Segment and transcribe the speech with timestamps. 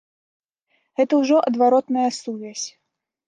[0.99, 2.67] Гэта ўжо адваротная сувязь.